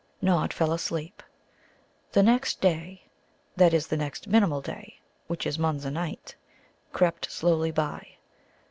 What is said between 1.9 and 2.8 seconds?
The next